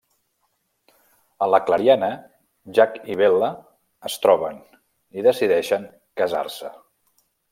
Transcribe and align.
A 1.45 1.47
la 1.55 1.59
clariana, 1.67 2.07
Jack 2.79 2.97
i 3.15 3.19
Bella 3.21 3.51
es 4.11 4.17
troben 4.25 4.59
i 5.19 5.27
decideixen 5.29 5.89
casar-se. 6.23 6.73